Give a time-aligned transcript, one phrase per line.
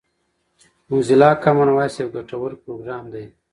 [0.89, 3.25] موزیلا کامن وایس یو ګټور پروګرام دی.